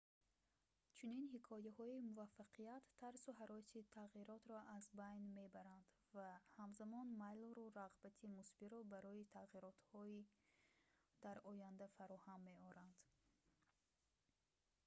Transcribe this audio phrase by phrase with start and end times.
[0.97, 5.85] чунин ҳикояҳои муваффақият тарсу ҳароси тағйиротро аз байн мебаранд
[6.17, 10.03] ва ҳамзамон майлу рағбати мусбиро барои тағиротҳо
[11.23, 12.97] дар оянда фароҳам меоранд